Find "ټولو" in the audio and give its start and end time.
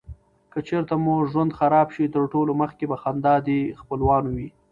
2.33-2.51